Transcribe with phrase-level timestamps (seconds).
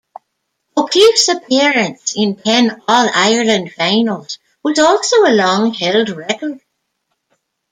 [0.75, 6.59] O'Keeffe's appearance in ten All-Ireland finals was also a long-held record.